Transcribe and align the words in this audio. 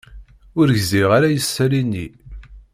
Ur 0.59 0.67
gziɣ 0.77 1.09
ara 1.17 1.27
isali-nni. 1.37 2.07